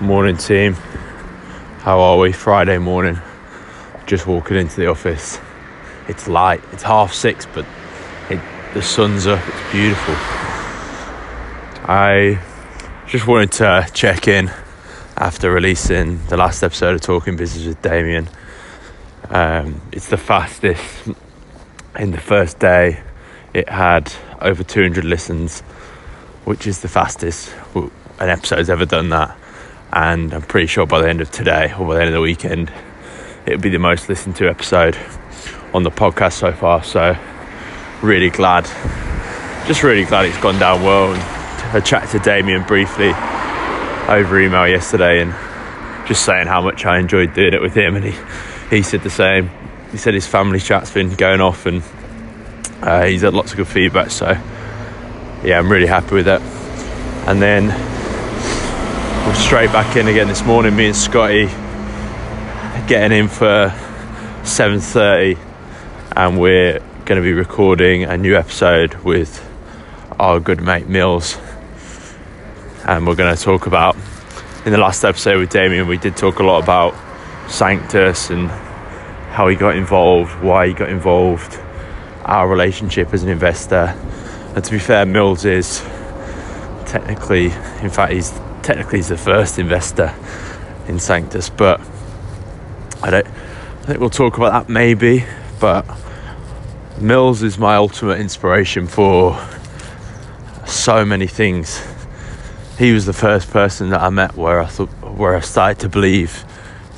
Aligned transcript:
Morning, 0.00 0.36
team. 0.36 0.74
How 1.80 1.98
are 1.98 2.18
we? 2.18 2.30
Friday 2.30 2.78
morning. 2.78 3.18
Just 4.06 4.28
walking 4.28 4.56
into 4.56 4.76
the 4.76 4.86
office. 4.86 5.40
It's 6.06 6.28
light. 6.28 6.62
It's 6.70 6.84
half 6.84 7.12
six, 7.12 7.46
but 7.46 7.66
it, 8.30 8.40
the 8.74 8.80
sun's 8.80 9.26
up. 9.26 9.42
It's 9.48 9.72
beautiful. 9.72 10.14
I 11.84 12.40
just 13.08 13.26
wanted 13.26 13.50
to 13.52 13.90
check 13.92 14.28
in 14.28 14.52
after 15.16 15.50
releasing 15.50 16.24
the 16.26 16.36
last 16.36 16.62
episode 16.62 16.94
of 16.94 17.00
Talking 17.00 17.36
Business 17.36 17.66
with 17.66 17.82
Damien. 17.82 18.28
Um, 19.30 19.80
it's 19.90 20.06
the 20.06 20.16
fastest 20.16 21.08
in 21.98 22.12
the 22.12 22.20
first 22.20 22.60
day. 22.60 23.02
It 23.52 23.68
had 23.68 24.12
over 24.40 24.62
200 24.62 25.04
listens, 25.04 25.62
which 26.44 26.68
is 26.68 26.82
the 26.82 26.88
fastest 26.88 27.52
an 27.74 27.90
episode's 28.28 28.70
ever 28.70 28.84
done 28.84 29.08
that. 29.08 29.36
And 29.92 30.34
I'm 30.34 30.42
pretty 30.42 30.66
sure 30.66 30.86
by 30.86 31.00
the 31.00 31.08
end 31.08 31.20
of 31.20 31.30
today 31.30 31.72
or 31.78 31.86
by 31.86 31.94
the 31.94 32.00
end 32.00 32.08
of 32.08 32.14
the 32.14 32.20
weekend, 32.20 32.72
it'll 33.46 33.60
be 33.60 33.70
the 33.70 33.78
most 33.78 34.08
listened 34.08 34.36
to 34.36 34.48
episode 34.48 34.96
on 35.72 35.82
the 35.82 35.90
podcast 35.90 36.34
so 36.34 36.52
far. 36.52 36.82
So, 36.82 37.16
really 38.02 38.30
glad, 38.30 38.64
just 39.66 39.82
really 39.82 40.04
glad 40.04 40.26
it's 40.26 40.38
gone 40.38 40.58
down 40.58 40.82
well. 40.82 41.12
And 41.12 41.22
I 41.76 41.80
chatted 41.80 42.10
to 42.10 42.18
Damien 42.18 42.64
briefly 42.64 43.12
over 44.08 44.40
email 44.40 44.68
yesterday 44.68 45.22
and 45.22 45.34
just 46.06 46.24
saying 46.24 46.46
how 46.46 46.60
much 46.60 46.84
I 46.84 46.98
enjoyed 46.98 47.34
doing 47.34 47.54
it 47.54 47.60
with 47.60 47.74
him. 47.74 47.96
And 47.96 48.04
he, 48.04 48.76
he 48.76 48.82
said 48.82 49.02
the 49.02 49.10
same. 49.10 49.50
He 49.90 49.96
said 49.96 50.14
his 50.14 50.26
family 50.26 50.60
chat's 50.60 50.92
been 50.92 51.14
going 51.14 51.40
off 51.40 51.64
and 51.66 51.82
uh, 52.82 53.04
he's 53.04 53.22
had 53.22 53.32
lots 53.32 53.52
of 53.52 53.56
good 53.56 53.68
feedback. 53.68 54.10
So, 54.10 54.30
yeah, 55.42 55.58
I'm 55.58 55.70
really 55.70 55.86
happy 55.86 56.14
with 56.14 56.26
that. 56.26 56.42
And 57.26 57.40
then 57.40 57.70
we're 59.28 59.34
straight 59.34 59.70
back 59.72 59.94
in 59.94 60.08
again 60.08 60.26
this 60.26 60.42
morning. 60.42 60.74
Me 60.74 60.86
and 60.86 60.96
Scotty 60.96 61.48
getting 62.88 63.18
in 63.18 63.28
for 63.28 63.70
7:30, 64.42 65.36
and 66.16 66.40
we're 66.40 66.78
going 67.04 67.20
to 67.20 67.22
be 67.22 67.34
recording 67.34 68.04
a 68.04 68.16
new 68.16 68.34
episode 68.34 68.94
with 69.04 69.46
our 70.18 70.40
good 70.40 70.62
mate 70.62 70.88
Mills. 70.88 71.36
And 72.86 73.06
we're 73.06 73.16
going 73.16 73.36
to 73.36 73.42
talk 73.42 73.66
about 73.66 73.96
in 74.64 74.72
the 74.72 74.78
last 74.78 75.04
episode 75.04 75.40
with 75.40 75.50
Damien, 75.50 75.86
we 75.86 75.98
did 75.98 76.16
talk 76.16 76.38
a 76.38 76.42
lot 76.42 76.62
about 76.62 76.94
Sanctus 77.50 78.30
and 78.30 78.48
how 78.48 79.46
he 79.48 79.56
got 79.56 79.76
involved, 79.76 80.42
why 80.42 80.68
he 80.68 80.72
got 80.72 80.88
involved, 80.88 81.60
our 82.24 82.48
relationship 82.48 83.12
as 83.12 83.24
an 83.24 83.28
investor. 83.28 83.94
And 84.54 84.64
to 84.64 84.70
be 84.70 84.78
fair, 84.78 85.04
Mills 85.04 85.44
is 85.44 85.82
technically, 86.86 87.46
in 87.82 87.90
fact, 87.90 88.14
he's 88.14 88.32
technically 88.68 88.98
he's 88.98 89.08
the 89.08 89.16
first 89.16 89.58
investor 89.58 90.14
in 90.88 90.98
Sanctus, 90.98 91.48
but 91.48 91.80
I 93.02 93.08
don't. 93.08 93.26
I 93.26 93.86
think 93.86 93.98
we'll 93.98 94.10
talk 94.10 94.36
about 94.36 94.52
that 94.52 94.70
maybe. 94.70 95.24
But 95.58 95.86
Mills 97.00 97.42
is 97.42 97.56
my 97.56 97.76
ultimate 97.76 98.20
inspiration 98.20 98.86
for 98.86 99.42
so 100.66 101.02
many 101.06 101.26
things. 101.26 101.82
He 102.78 102.92
was 102.92 103.06
the 103.06 103.14
first 103.14 103.50
person 103.50 103.88
that 103.88 104.02
I 104.02 104.10
met 104.10 104.36
where 104.36 104.60
I 104.60 104.66
thought, 104.66 104.90
where 105.16 105.34
I 105.34 105.40
started 105.40 105.80
to 105.80 105.88
believe 105.88 106.44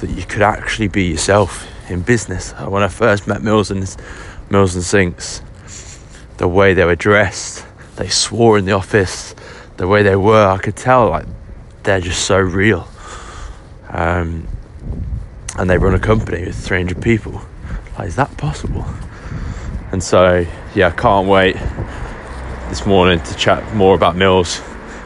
that 0.00 0.10
you 0.10 0.24
could 0.24 0.42
actually 0.42 0.88
be 0.88 1.04
yourself 1.04 1.68
in 1.88 2.02
business. 2.02 2.50
When 2.50 2.82
I 2.82 2.88
first 2.88 3.28
met 3.28 3.42
Mills 3.42 3.70
and 3.70 3.96
Mills 4.50 4.74
and 4.74 4.82
Sinks, 4.82 5.40
the 6.38 6.48
way 6.48 6.74
they 6.74 6.84
were 6.84 6.96
dressed, 6.96 7.64
they 7.94 8.08
swore 8.08 8.58
in 8.58 8.64
the 8.64 8.72
office, 8.72 9.36
the 9.76 9.86
way 9.86 10.02
they 10.02 10.16
were, 10.16 10.48
I 10.48 10.58
could 10.58 10.74
tell 10.74 11.10
like 11.10 11.26
they're 11.90 12.00
just 12.00 12.24
so 12.24 12.38
real. 12.38 12.86
Um, 13.88 14.46
and 15.58 15.68
they 15.68 15.76
run 15.76 15.92
a 15.92 15.98
company 15.98 16.44
with 16.44 16.54
300 16.54 17.02
people. 17.02 17.42
Like, 17.98 18.06
is 18.06 18.14
that 18.14 18.36
possible? 18.36 18.86
And 19.90 20.00
so, 20.00 20.46
yeah, 20.72 20.86
I 20.86 20.90
can't 20.92 21.26
wait 21.26 21.56
this 22.68 22.86
morning 22.86 23.20
to 23.20 23.34
chat 23.34 23.74
more 23.74 23.96
about 23.96 24.14
Mills 24.14 24.62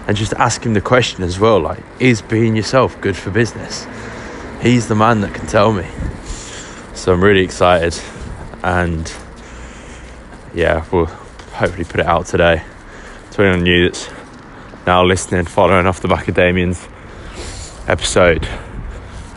and 0.06 0.14
just 0.14 0.34
ask 0.34 0.62
him 0.66 0.74
the 0.74 0.82
question 0.82 1.24
as 1.24 1.40
well 1.40 1.58
like, 1.58 1.82
is 2.00 2.20
being 2.20 2.54
yourself 2.54 3.00
good 3.00 3.16
for 3.16 3.30
business? 3.30 3.86
He's 4.60 4.86
the 4.86 4.94
man 4.94 5.22
that 5.22 5.32
can 5.32 5.46
tell 5.46 5.72
me. 5.72 5.86
So 6.92 7.14
I'm 7.14 7.24
really 7.24 7.44
excited 7.44 7.98
and 8.62 9.10
yeah, 10.52 10.84
we'll 10.92 11.06
hopefully 11.06 11.84
put 11.84 12.00
it 12.00 12.06
out 12.06 12.26
today 12.26 12.62
to 13.30 13.42
anyone 13.42 13.64
new 13.64 13.84
that's 13.84 14.10
now 14.86 15.02
listening, 15.02 15.46
following 15.46 15.86
off 15.86 16.00
the 16.00 16.08
back 16.08 16.28
of 16.28 16.34
Damien's 16.34 16.88
episode. 17.88 18.46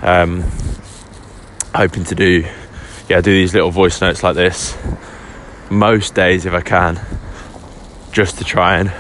Um, 0.02 0.44
hoping 1.74 2.03
to 2.06 2.16
do, 2.16 2.46
yeah, 3.08 3.22
do 3.22 3.31
these 3.31 3.53
little 3.53 3.72
voice 3.72 4.02
notes 4.02 4.24
like 4.24 4.35
this 4.35 4.78
most 5.69 6.16
days 6.16 6.46
if 6.46 6.53
I 6.53 6.62
can, 6.62 7.00
just 8.12 8.38
to 8.40 8.44
try 8.44 8.80
and, 8.80 8.91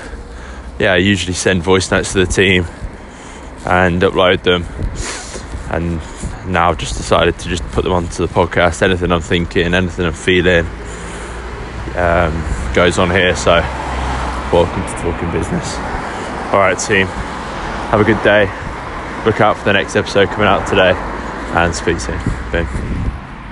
yeah, 0.79 0.93
I 0.93 0.97
usually 0.97 1.33
send 1.33 1.63
voice 1.63 1.91
notes 1.91 2.13
to 2.13 2.25
the 2.25 2.31
team 2.31 2.65
and 3.65 4.01
upload 4.01 4.43
them. 4.43 4.65
And 5.69 6.01
now 6.51 6.69
I've 6.69 6.77
just 6.77 6.95
decided 6.95 7.37
to 7.39 7.49
just 7.49 7.63
put 7.71 7.83
them 7.83 7.93
onto 7.93 8.25
the 8.25 8.33
podcast. 8.33 8.81
Anything 8.81 9.11
I'm 9.11 9.21
thinking, 9.21 9.73
anything 9.73 10.05
I'm 10.05 10.13
feeling 10.13 10.65
um, 11.95 12.73
goes 12.73 12.97
on 12.99 13.11
here. 13.11 13.35
So, 13.35 13.59
welcome 14.53 14.81
to 14.83 15.01
Talking 15.01 15.31
Business. 15.31 15.96
All 16.53 16.59
right, 16.59 16.79
team. 16.79 17.07
Have 17.91 17.99
a 17.99 18.05
good 18.05 18.21
day. 18.23 18.45
Look 19.25 19.41
out 19.41 19.57
for 19.57 19.65
the 19.65 19.73
next 19.73 19.95
episode 19.95 20.29
coming 20.29 20.47
out 20.47 20.65
today 20.65 20.93
and 20.93 21.75
speak 21.75 21.99
soon. 21.99 22.17
Boom. 22.51 23.16